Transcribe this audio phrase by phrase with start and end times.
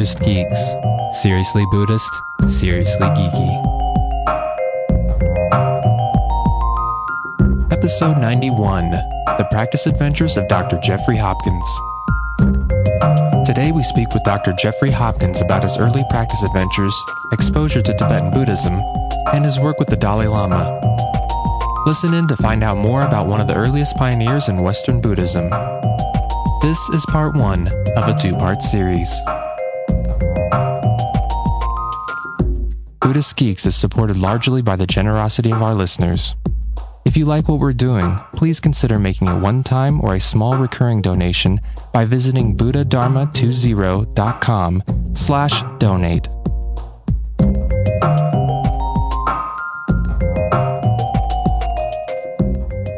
[0.00, 0.72] Buddhist Geeks.
[1.20, 3.52] Seriously Buddhist, seriously geeky.
[7.70, 10.78] Episode 91 The Practice Adventures of Dr.
[10.78, 11.66] Jeffrey Hopkins.
[13.46, 14.54] Today we speak with Dr.
[14.54, 16.94] Jeffrey Hopkins about his early practice adventures,
[17.32, 18.80] exposure to Tibetan Buddhism,
[19.34, 20.80] and his work with the Dalai Lama.
[21.84, 25.50] Listen in to find out more about one of the earliest pioneers in Western Buddhism.
[26.62, 29.20] This is part one of a two part series.
[33.10, 36.36] Buddhist Geeks is supported largely by the generosity of our listeners.
[37.04, 40.56] If you like what we're doing, please consider making a one time or a small
[40.56, 41.58] recurring donation
[41.92, 44.82] by visiting buddhadharma20.com
[45.14, 46.28] slash donate.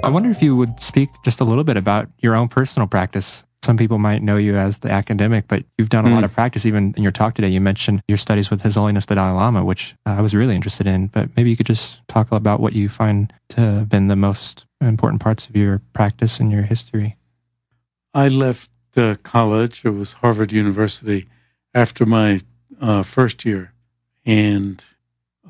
[0.04, 3.44] I wonder if you would speak just a little bit about your own personal practice.
[3.64, 6.14] Some people might know you as the academic, but you've done a Mm.
[6.14, 6.66] lot of practice.
[6.66, 9.64] Even in your talk today, you mentioned your studies with His Holiness the Dalai Lama,
[9.64, 11.06] which I was really interested in.
[11.06, 14.66] But maybe you could just talk about what you find to have been the most
[14.80, 17.16] important parts of your practice and your history.
[18.12, 19.84] I left uh, college.
[19.84, 21.28] It was Harvard University
[21.72, 22.40] after my
[22.80, 23.72] uh, first year,
[24.26, 24.84] and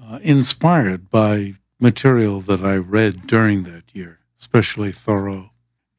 [0.00, 5.50] uh, inspired by material that I read during that year, especially Thoreau,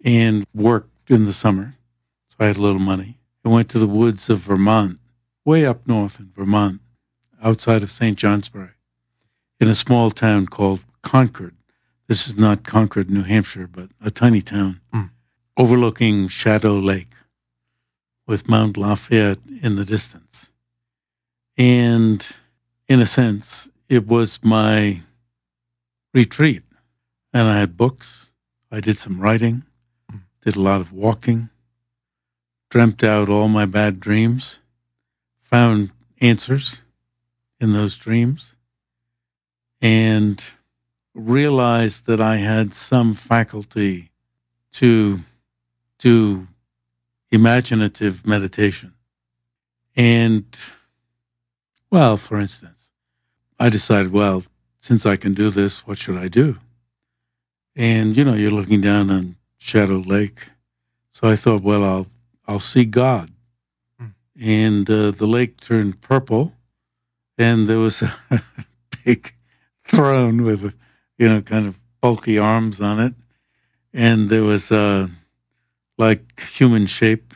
[0.06, 1.76] and worked in the summer.
[2.34, 3.20] So I had a little money.
[3.46, 5.00] I went to the woods of Vermont,
[5.46, 6.82] way up north in Vermont,
[7.44, 8.18] outside of St.
[8.18, 8.72] Johnsbury,
[9.60, 11.56] in a small town called Concord.
[12.08, 15.04] This is not Concord, New Hampshire, but a tiny town hmm.
[15.58, 17.14] overlooking Shadow Lake
[18.26, 20.50] with Mount Lafayette in the distance.
[21.56, 22.26] And
[22.88, 25.02] in a sense, it was my
[26.16, 26.64] retreat.
[27.32, 28.32] And I had books.
[28.72, 29.66] I did some writing,
[30.10, 30.18] hmm.
[30.42, 31.50] did a lot of walking,
[32.74, 34.58] dreamt out all my bad dreams,
[35.44, 36.82] found answers
[37.60, 38.56] in those dreams,
[39.80, 40.44] and
[41.14, 44.10] realized that I had some faculty
[44.72, 45.20] to
[46.00, 46.48] do
[47.30, 48.96] imaginative meditation.
[49.96, 50.46] And,
[51.92, 52.90] well, for instance,
[53.60, 54.46] I decided, well,
[54.82, 56.58] since I can do this, what should I do?
[57.76, 60.48] And, you know, you're looking down on Shadow Lake.
[61.12, 62.08] So I thought, well, I'll,
[62.48, 63.30] I'll see God.
[64.40, 66.56] And uh, the lake turned purple,
[67.38, 68.14] and there was a
[69.06, 69.34] big
[69.84, 70.74] throne with,
[71.18, 73.14] you know, kind of bulky arms on it
[73.94, 75.10] and there was a,
[75.98, 77.34] like human shape.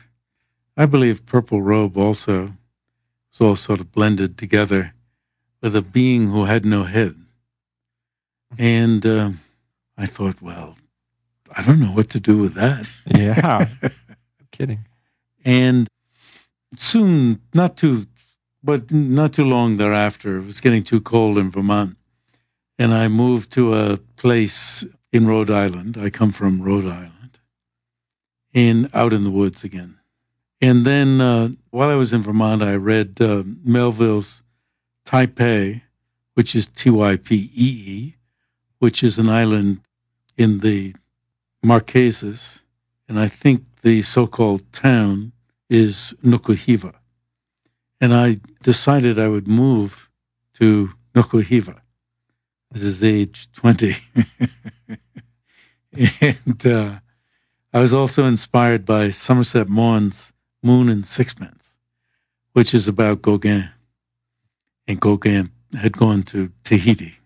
[0.76, 2.52] I believe purple robe also It
[3.32, 4.94] was all sort of blended together
[5.62, 7.14] with a being who had no head.
[8.58, 9.30] And uh,
[9.96, 10.76] I thought, well,
[11.54, 12.88] I don't know what to do with that.
[13.06, 13.68] Yeah.
[14.50, 14.86] kidding.
[15.48, 15.88] And
[16.76, 18.06] soon, not too,
[18.62, 21.96] but not too long thereafter, it was getting too cold in Vermont.
[22.78, 25.96] And I moved to a place in Rhode Island.
[25.98, 27.38] I come from Rhode Island,
[28.52, 29.98] in out in the woods again.
[30.60, 34.42] And then uh, while I was in Vermont, I read uh, Melville's
[35.06, 35.80] Typee,
[36.34, 38.16] which is T Y P E E,
[38.80, 39.80] which is an island
[40.36, 40.94] in the
[41.64, 42.60] Marquesas,
[43.08, 45.32] and I think the so-called town
[45.68, 46.94] is Nukuhiva.
[48.00, 50.08] And I decided I would move
[50.54, 51.80] to Nukuhiva.
[52.70, 53.96] This is age 20.
[56.20, 57.00] and uh,
[57.72, 61.76] I was also inspired by Somerset Maugham's Moon and Sixpence,
[62.52, 63.70] which is about Gauguin.
[64.86, 67.18] And Gauguin had gone to Tahiti,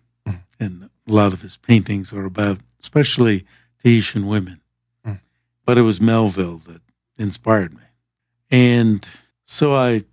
[0.59, 3.45] and a lot of his paintings are about, especially
[3.79, 4.61] Tahitian women.
[5.65, 6.81] But it was Melville that
[7.17, 7.82] inspired me.
[8.53, 9.09] And
[9.45, 10.03] so I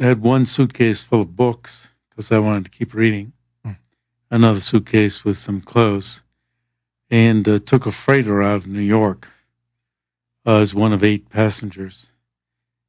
[0.00, 3.32] had one suitcase full of books because I wanted to keep reading,
[4.28, 6.24] another suitcase with some clothes,
[7.12, 9.28] and uh, took a freighter out of New York
[10.44, 12.10] uh, as one of eight passengers.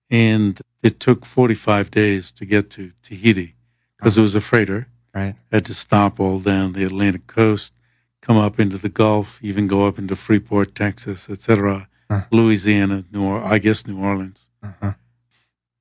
[0.09, 3.53] And it took 45 days to get to Tahiti
[3.97, 4.88] because it was a freighter.
[5.14, 5.35] Right.
[5.52, 7.76] Had to stop all down the Atlantic coast,
[8.20, 11.88] come up into the Gulf, even go up into Freeport, Texas, etc.,
[12.32, 14.47] Louisiana, New or- I guess New Orleans.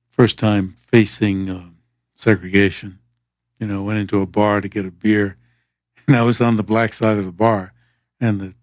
[0.09, 1.69] First time facing uh,
[2.15, 2.99] segregation.
[3.59, 5.37] You know, went into a bar to get a beer,
[6.07, 7.73] and I was on the black side of the bar,
[8.19, 8.53] and the,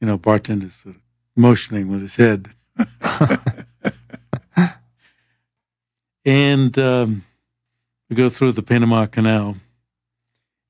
[0.00, 1.02] you know, bartender sort of
[1.36, 2.50] motioning with his head.
[6.24, 7.24] and um,
[8.08, 9.56] we go through the Panama Canal,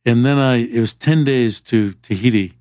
[0.05, 2.55] and then I it was ten days to Tahiti,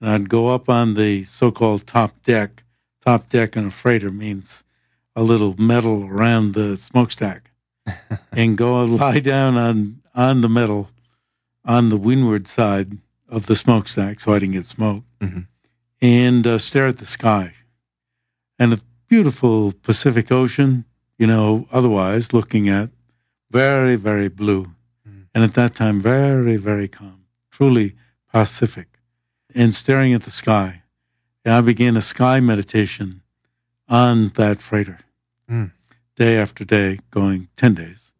[0.00, 2.62] and I'd go up on the so-called top deck.
[3.00, 4.63] Top deck on a freighter means
[5.16, 7.50] a little metal around the smokestack,
[8.32, 10.90] and go and lie down on on the metal
[11.64, 15.46] on the windward side of the smokestack so I didn't get smoke Mhm.
[16.00, 17.54] and uh, stare at the sky
[18.58, 20.84] and a beautiful Pacific Ocean,
[21.18, 22.90] you know, otherwise looking at
[23.50, 24.64] very, very blue.
[25.08, 25.26] Mm.
[25.34, 27.94] And at that time, very, very calm, truly
[28.32, 28.98] Pacific,
[29.54, 30.82] and staring at the sky.
[31.44, 33.22] And I began a sky meditation
[33.88, 35.00] on that freighter
[35.50, 35.72] Mm.
[36.16, 38.12] day after day, going 10 days.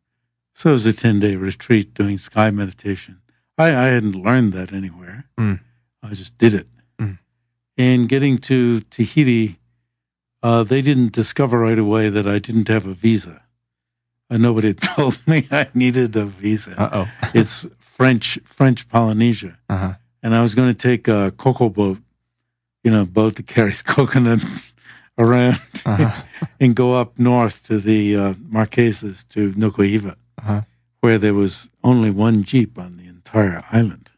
[0.55, 3.21] So it was a 10 day retreat doing sky meditation.
[3.59, 5.25] I, I hadn't learned that anywhere.
[5.39, 5.61] Mm.
[6.03, 6.67] I just did it.
[6.99, 7.19] Mm.
[7.79, 9.59] And getting to Tahiti,
[10.43, 13.43] uh, they didn't discover right away that I didn't have a visa.
[14.31, 16.75] Uh, nobody told me I needed a visa.
[16.81, 17.29] Uh oh.
[17.35, 19.95] it's French French Polynesia, Uh huh.
[20.23, 21.99] and I was going to take a cocoa boat,
[22.83, 24.41] you know, boat that carries coconut
[25.19, 26.23] around, Uh-huh.
[26.61, 30.63] and go up north to the uh, Marquesas to Nukuhiva, Uh-huh.
[31.01, 34.11] where there was only one jeep on the entire island.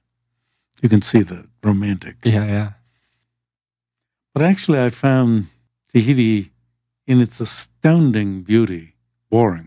[0.83, 2.17] You can see the romantic.
[2.25, 2.71] Yeah, yeah.
[4.35, 5.47] But actually, I found
[5.93, 6.51] Tahiti
[7.07, 8.95] in its astounding beauty
[9.31, 9.65] boring.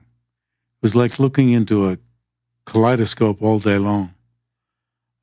[0.77, 1.97] It was like looking into a
[2.65, 4.13] kaleidoscope all day long.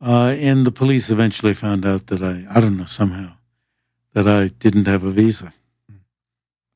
[0.01, 3.33] Uh, and the police eventually found out that I, I don't know, somehow,
[4.13, 5.55] that I didn't have a visa.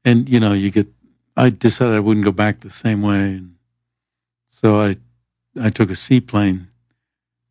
[0.04, 0.88] And, you know, you get,
[1.36, 3.34] I decided I wouldn't go back the same way.
[3.34, 3.56] And
[4.46, 4.96] so I,
[5.60, 6.68] I took a seaplane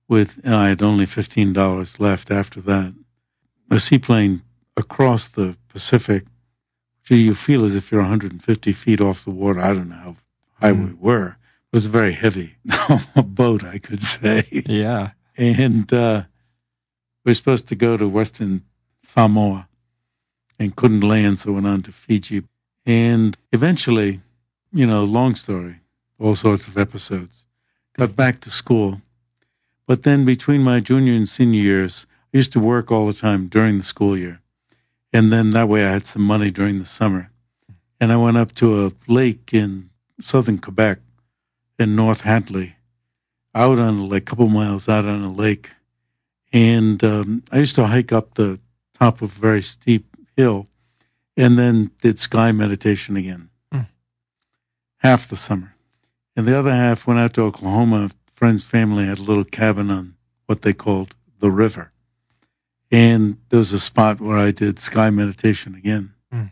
[0.07, 2.93] with, and I had only $15 left after that.
[3.71, 4.41] A seaplane
[4.75, 6.25] across the Pacific,
[7.01, 9.59] which you feel as if you're 150 feet off the water.
[9.59, 10.15] I don't know how
[10.59, 11.37] high we were.
[11.71, 12.55] It was very heavy,
[13.15, 14.63] a boat, I could say.
[14.65, 15.11] Yeah.
[15.37, 16.23] And uh,
[17.23, 18.63] we're supposed to go to Western
[19.03, 19.69] Samoa
[20.59, 22.44] and couldn't land, so went on to Fiji.
[22.85, 24.21] And eventually,
[24.71, 25.77] you know, long story,
[26.19, 27.45] all sorts of episodes.
[27.94, 29.01] Got back to school.
[29.88, 33.47] But then between my junior and senior years, I used to work all the time
[33.47, 34.41] during the school year.
[35.11, 37.31] And then that way I had some money during the summer.
[38.00, 39.89] And I went up to a lake in
[40.21, 41.00] southern Quebec
[41.79, 42.73] in North Hatley,
[43.56, 45.71] out on like a couple miles out on a lake.
[46.53, 48.59] And um, I used to hike up the
[48.94, 50.08] top of very steep
[50.39, 50.68] hill
[51.36, 53.50] and then did sky meditation again.
[53.74, 53.88] Mm.
[54.97, 55.75] Half the summer.
[56.36, 58.06] And the other half went out to Oklahoma.
[58.06, 60.15] A friend's family had a little cabin on
[60.45, 61.91] what they called the river.
[62.91, 66.13] And there was a spot where I did sky meditation again.
[66.33, 66.51] Mm.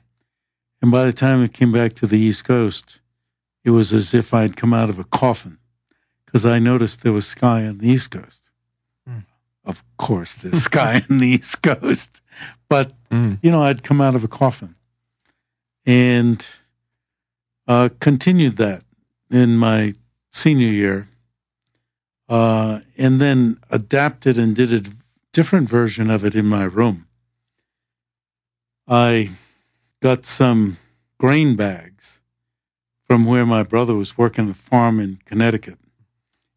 [0.82, 3.00] And by the time I came back to the East Coast,
[3.64, 5.58] it was as if I'd come out of a coffin
[6.26, 8.47] because I noticed there was sky on the East Coast.
[9.68, 12.22] Of course, there's sky on the East Coast.
[12.70, 13.38] But, Mm.
[13.42, 14.76] you know, I'd come out of a coffin
[15.86, 16.46] and
[17.68, 18.84] uh, continued that
[19.32, 19.94] in my
[20.32, 21.08] senior year.
[22.28, 24.90] Uh, and then adapted and did a
[25.32, 27.08] different version of it in my room.
[28.88, 29.32] I
[30.02, 30.78] got some
[31.18, 32.20] grain bags
[33.06, 35.78] from where my brother was working a farm in Connecticut,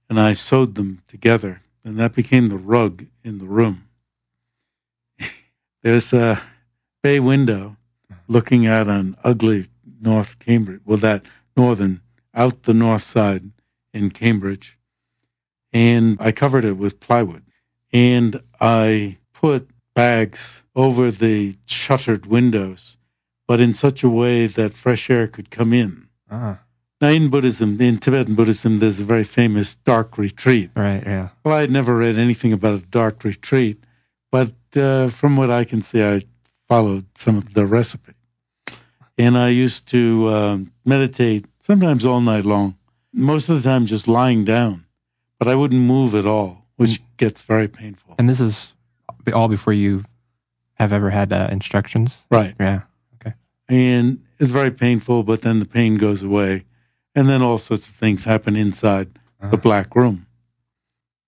[0.09, 3.88] and I sewed them together, and that became the rug in the room.
[5.82, 6.41] There's a
[7.03, 7.77] bay window
[8.29, 9.69] looking out on ugly
[10.00, 11.25] North Cambridge, well, that
[11.56, 12.00] northern,
[12.35, 13.50] out the north side
[13.93, 14.78] in Cambridge,
[15.73, 17.45] and I covered it with plywood,
[17.93, 22.97] and I put bags over the shuttered windows,
[23.47, 26.09] but in such a way that fresh air could come in.
[26.31, 26.61] Ah,
[27.00, 30.71] Now, in Buddhism, in Tibetan Buddhism, there's a very famous dark retreat.
[30.76, 31.02] right.
[31.04, 31.30] Yeah.
[31.45, 33.83] Well, I'd never read anything about a dark retreat,
[34.30, 36.23] but uh, from what I can see, I
[36.69, 38.12] followed some of the recipe.
[39.16, 42.76] And I used to um, meditate sometimes all night long,
[43.12, 44.85] most of the time just lying down,
[45.38, 48.14] but I wouldn't move at all, which gets very painful.
[48.19, 48.75] And this is
[49.35, 50.04] all before you
[50.75, 52.26] have ever had uh, instructions.
[52.30, 52.54] Right.
[52.61, 52.83] Yeah.
[53.16, 53.35] Okay.
[53.69, 56.64] And it's very painful, but then the pain goes away.
[57.14, 59.09] And then all sorts of things happen inside
[59.40, 59.50] Uh-huh.
[59.50, 60.26] the black room.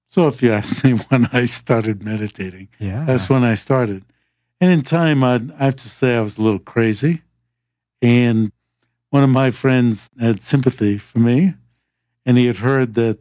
[0.09, 3.05] So if you ask me when I started meditating, Yeah.
[3.05, 4.05] that's when I started.
[4.61, 7.23] And in time, I'd, I have to say I was a little crazy.
[8.03, 8.53] And
[9.11, 11.55] one of my friends had sympathy for me,
[12.27, 13.19] and he had heard that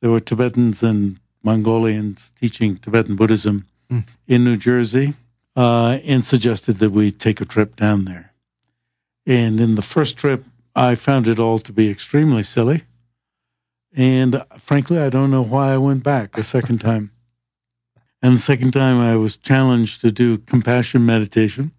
[0.00, 4.04] there were Tibetans and Mongolians teaching Tibetan Buddhism Mm.
[4.26, 5.14] in New Jersey,
[5.56, 8.32] uh, and suggested that we take a trip down there.
[9.26, 10.44] And in the first trip,
[10.74, 12.82] I found it all to be extremely silly.
[13.96, 17.12] And frankly, I don't know why I went back a second time.
[18.22, 21.72] And the second time, I was challenged to do compassion meditation,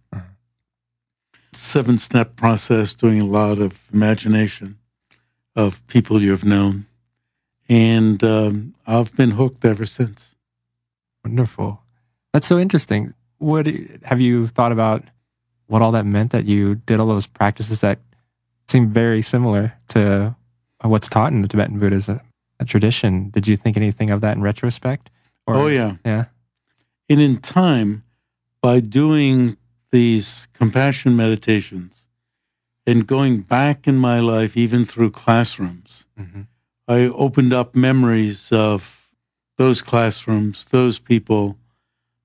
[1.53, 4.77] seven step process, doing a lot of imagination
[5.55, 6.85] of people you've known.
[7.67, 10.35] And um, I've been hooked ever since.
[11.23, 11.81] Wonderful.
[12.31, 13.13] That's so interesting.
[13.39, 13.67] What
[14.03, 15.03] have you thought about
[15.65, 17.97] what all that meant that you did all those practices that
[18.75, 20.35] seem very similar to
[20.81, 22.19] what's taught in the Tibetan Buddhism
[22.59, 23.29] a tradition?
[23.29, 25.09] Did you think anything of that in retrospect?
[25.47, 26.25] Or, oh yeah, yeah.
[27.09, 28.03] And in time,
[28.61, 29.55] by doing
[29.91, 32.09] these compassion meditations
[32.85, 36.41] and going back in my life, even through classrooms, mm-hmm.
[36.87, 39.09] I opened up memories of
[39.57, 41.57] those classrooms, those people,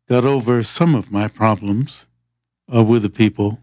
[0.08, 2.08] got over some of my problems
[2.74, 3.60] uh, with the people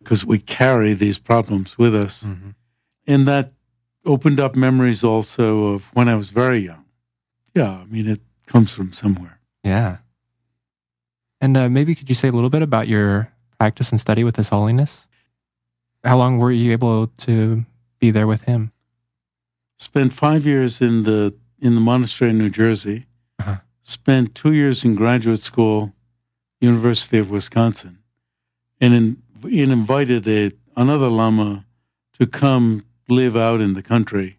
[0.00, 2.24] because we carry these problems with us.
[2.24, 2.50] Mm-hmm.
[3.06, 3.52] And that
[4.04, 6.84] opened up memories also of when I was very young.
[7.54, 9.38] Yeah, I mean, it comes from somewhere.
[9.62, 9.98] Yeah.
[11.40, 14.36] And uh, maybe could you say a little bit about your practice and study with
[14.36, 15.06] His Holiness?
[16.04, 17.66] How long were you able to
[17.98, 18.72] be there with him?
[19.78, 23.06] Spent five years in the in the monastery in New Jersey.
[23.38, 23.56] Uh-huh.
[23.82, 25.92] Spent two years in graduate school,
[26.60, 27.98] University of Wisconsin,
[28.80, 31.64] and in, invited a, another lama
[32.18, 34.38] to come live out in the country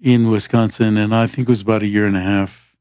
[0.00, 0.96] in Wisconsin.
[0.96, 2.76] And I think it was about a year and a half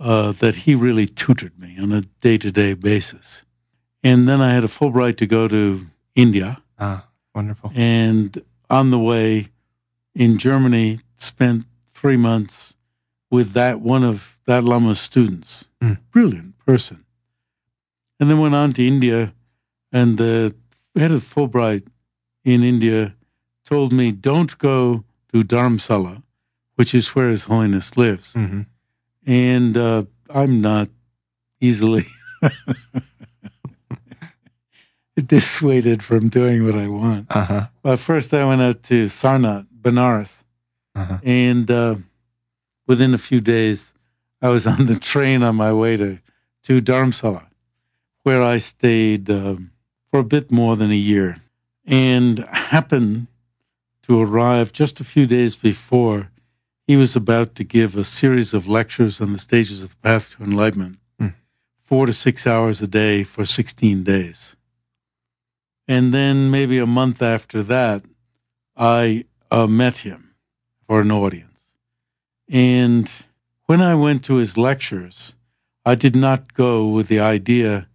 [0.00, 3.44] uh, that he really tutored me on a day to day basis.
[4.02, 6.62] And then I had a Fulbright to go to India.
[6.78, 7.70] Ah, wonderful.
[7.74, 9.48] And on the way
[10.14, 12.74] in Germany, spent three months
[13.30, 15.68] with that one of that Lama's students.
[15.80, 15.98] Mm.
[16.10, 17.04] Brilliant person.
[18.18, 19.32] And then went on to India,
[19.92, 20.54] and the
[20.96, 21.86] head of Fulbright
[22.44, 23.14] in India
[23.64, 26.22] told me, don't go to Dharamsala,
[26.74, 28.34] which is where His Holiness lives.
[28.34, 28.62] Mm-hmm.
[29.26, 30.88] And uh, I'm not
[31.60, 32.04] easily
[35.26, 37.26] dissuaded from doing what I want.
[37.30, 37.66] Uh-huh.
[37.82, 40.42] But first, I went out to Sarnath, Benares.
[40.94, 41.18] Uh-huh.
[41.22, 41.96] And uh,
[42.86, 43.92] within a few days,
[44.42, 46.18] I was on the train on my way to,
[46.64, 47.46] to Dharamsala,
[48.22, 49.69] where I stayed um,
[50.10, 51.38] for a bit more than a year.
[51.86, 53.26] And happened
[54.02, 56.30] to arrive just a few days before
[56.86, 60.36] he was about to give a series of lectures on the stages of the path
[60.36, 61.34] to enlightenment, mm.
[61.78, 64.56] four to six hours a day for 16 days.
[65.86, 68.02] And then maybe a month after that,
[68.76, 70.34] I uh, met him
[70.86, 71.72] for an audience.
[72.48, 73.10] And
[73.66, 75.34] when I went to his lectures,
[75.84, 77.88] I did not go with the idea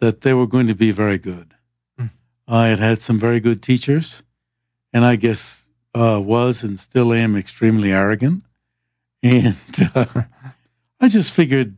[0.00, 1.53] that they were going to be very good.
[2.46, 4.22] I had had some very good teachers
[4.92, 8.44] and I guess uh, was and still am extremely arrogant.
[9.22, 9.56] And
[9.94, 10.06] uh,
[11.00, 11.76] I just figured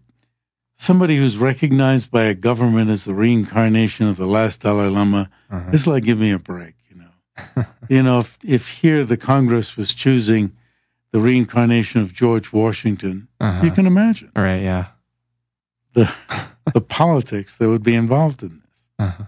[0.74, 5.70] somebody who's recognized by a government as the reincarnation of the last Dalai Lama uh-huh.
[5.72, 7.64] is like give me a break, you know.
[7.88, 10.52] you know, if if here the Congress was choosing
[11.12, 13.64] the reincarnation of George Washington, uh-huh.
[13.64, 14.30] you can imagine.
[14.36, 14.86] Right, yeah.
[15.94, 16.12] The
[16.74, 18.86] the politics that would be involved in this.
[18.98, 19.24] Uh-huh.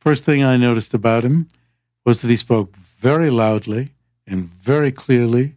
[0.00, 1.48] First thing I noticed about him
[2.04, 3.94] was that he spoke very loudly
[4.26, 5.54] and very clearly,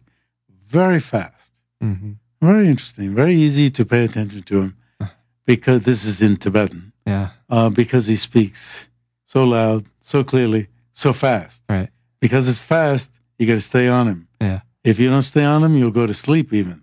[0.66, 1.60] very fast.
[1.82, 2.12] Mm-hmm.
[2.40, 4.76] Very interesting, very easy to pay attention to him
[5.46, 6.92] because this is in Tibetan.
[7.06, 7.30] Yeah.
[7.48, 8.88] Uh, because he speaks
[9.26, 11.62] so loud, so clearly, so fast.
[11.68, 11.88] Right.
[12.20, 14.28] Because it's fast, you got to stay on him.
[14.40, 14.60] Yeah.
[14.84, 16.82] If you don't stay on him, you'll go to sleep even.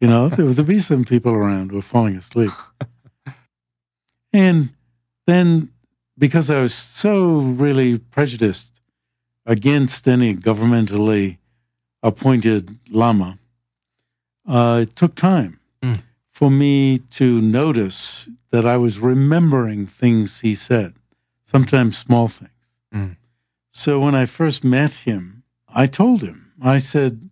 [0.00, 2.50] You know, there would be some people around who are falling asleep.
[4.32, 4.70] and
[5.26, 5.70] then
[6.16, 8.80] because I was so really prejudiced
[9.46, 11.38] against any governmentally
[12.02, 13.38] appointed lama,
[14.46, 16.02] uh, it took time mm.
[16.30, 20.94] for me to notice that I was remembering things he said,
[21.44, 22.50] sometimes small things.
[22.94, 23.16] Mm.
[23.72, 27.28] So when I first met him, I told him, I said,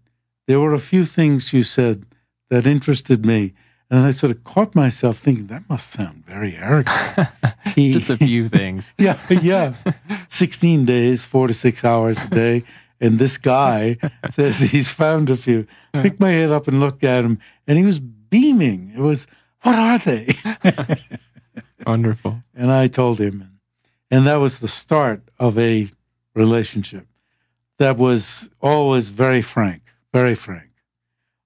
[0.48, 2.04] there were a few things you said
[2.50, 3.54] that interested me.
[3.92, 6.96] And I sort of caught myself thinking, that must sound very arrogant.
[7.74, 8.92] He, Just a few things.
[8.98, 9.74] yeah, yeah.
[10.28, 12.64] 16 days, four to six hours a day.
[13.00, 13.96] And this guy
[14.30, 15.66] says he's found a few.
[15.94, 18.92] Picked my head up and looked at him, and he was beaming.
[18.94, 19.26] It was,
[19.62, 20.34] what are they?
[21.86, 22.40] Wonderful.
[22.54, 23.58] And I told him.
[24.10, 25.88] And that was the start of a
[26.34, 27.06] relationship
[27.78, 29.82] that was always very frank,
[30.12, 30.71] very frank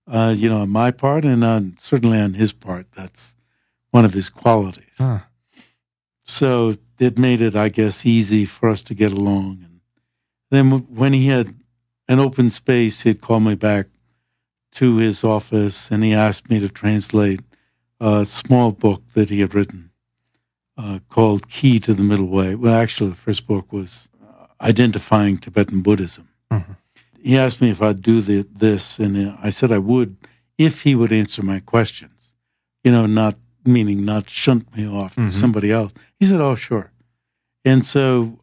[0.06, 2.86] uh, you know, on my part and on certainly on his part.
[2.92, 3.34] That's
[3.90, 4.96] one of his qualities.
[4.98, 5.20] Huh.
[6.24, 9.64] So it made it, I guess, easy for us to get along.
[9.64, 9.80] And
[10.50, 11.54] then when he had
[12.08, 13.86] an open space, he'd call me back
[14.72, 17.40] to his office and he asked me to translate
[18.00, 19.90] a small book that he had written
[20.76, 22.54] uh, called Key to the Middle Way.
[22.54, 26.28] Well, actually, the first book was uh, Identifying Tibetan Buddhism.
[26.50, 26.74] Uh-huh
[27.26, 30.16] he asked me if I'd do the, this, and I said I would
[30.58, 32.32] if he would answer my questions.
[32.84, 35.30] You know, not meaning not shunt me off mm-hmm.
[35.30, 35.92] to somebody else.
[36.20, 36.92] He said, "Oh, sure."
[37.64, 38.38] And so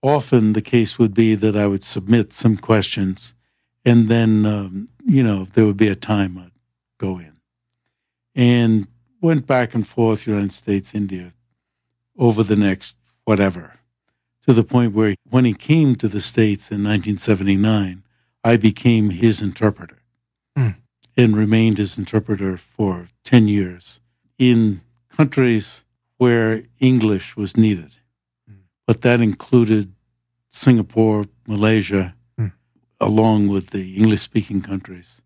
[0.00, 3.34] often the case would be that I would submit some questions,
[3.84, 6.52] and then um, you know there would be a time I'd
[6.98, 7.32] go in,
[8.36, 8.86] and
[9.20, 11.32] went back and forth United States, India,
[12.16, 12.94] over the next
[13.24, 13.72] whatever,
[14.46, 18.03] to the point where when he came to the States in 1979,
[18.44, 19.98] I became his interpreter
[20.56, 20.76] mm.
[21.16, 24.00] and remained his interpreter for 10 years
[24.38, 25.84] in countries
[26.18, 27.92] where English was needed.
[28.48, 28.58] Mm.
[28.86, 29.94] But that included
[30.50, 32.52] Singapore, Malaysia, mm.
[33.00, 35.22] along with the English speaking countries,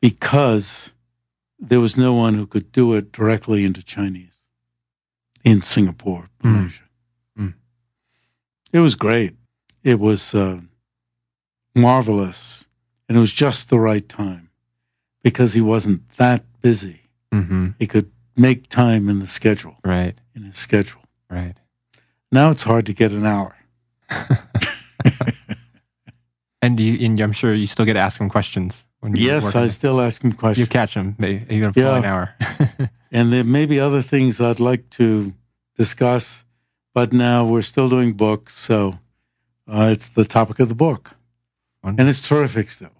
[0.00, 0.92] because
[1.58, 4.46] there was no one who could do it directly into Chinese
[5.44, 6.52] in Singapore, hmm.
[6.52, 6.82] Malaysia.
[7.38, 7.54] Mm.
[8.72, 9.34] It was great.
[9.82, 10.60] It was uh,
[11.74, 12.66] marvelous.
[13.08, 14.50] And it was just the right time
[15.22, 17.02] because he wasn't that busy.
[17.32, 17.68] Mm-hmm.
[17.78, 19.76] He could make time in the schedule.
[19.84, 20.14] Right.
[20.34, 21.00] In his schedule.
[21.30, 21.54] Right.
[22.30, 23.56] Now it's hard to get an hour.
[26.62, 28.86] and you, and I'm sure you still get to ask him questions.
[29.00, 30.58] When yes, I still ask him questions.
[30.58, 31.96] You catch him even for yeah.
[31.96, 32.34] an hour.
[33.12, 35.32] and there may be other things I'd like to
[35.76, 36.44] discuss,
[36.94, 38.98] but now we're still doing books, so
[39.68, 41.12] uh, it's the topic of the book,
[41.88, 42.02] Wonderful.
[42.02, 42.90] and it's terrific still,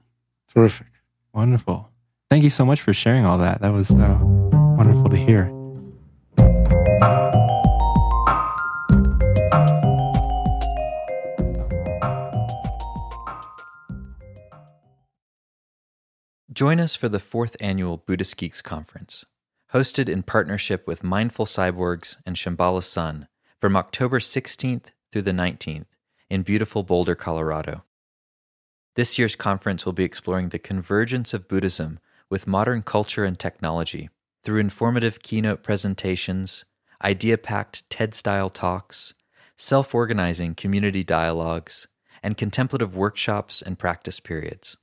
[0.54, 0.86] terrific.
[1.34, 1.90] Wonderful.
[2.30, 3.60] Thank you so much for sharing all that.
[3.60, 5.52] That was uh, wonderful to hear.
[16.50, 19.26] Join us for the fourth annual Buddhist Geeks Conference,
[19.74, 23.28] hosted in partnership with Mindful Cyborgs and Shambhala Sun
[23.60, 25.86] from October 16th through the 19th
[26.30, 27.82] in beautiful Boulder, Colorado.
[28.98, 34.10] This year's conference will be exploring the convergence of Buddhism with modern culture and technology
[34.42, 36.64] through informative keynote presentations,
[37.04, 39.14] idea packed TED style talks,
[39.56, 41.86] self organizing community dialogues,
[42.24, 44.76] and contemplative workshops and practice periods.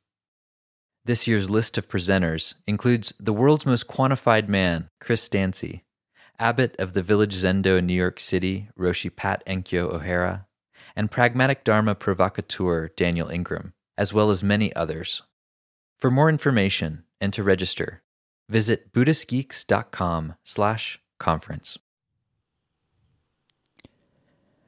[1.03, 5.83] This year's list of presenters includes the world's most quantified man, Chris Dancy,
[6.39, 10.47] abbot of the Village Zendo in New York City, Roshi Pat Enkyo O'Hara,
[10.95, 15.21] and pragmatic Dharma provocateur Daniel Ingram, as well as many others.
[15.97, 18.03] For more information and to register,
[18.49, 21.77] visit buddhistgeeks.com slash conference.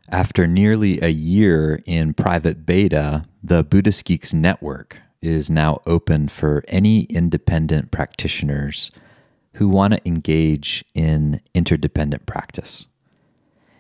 [0.09, 6.63] After nearly a year in private beta, the Buddhist Geeks Network is now open for
[6.69, 8.89] any independent practitioners
[9.55, 12.85] who want to engage in interdependent practice.